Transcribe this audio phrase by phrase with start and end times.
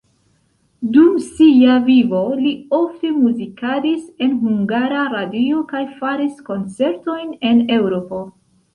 [0.95, 8.29] Dum sia vivo li ofte muzikadis en Hungara Radio kaj faris koncertojn en Eŭropo.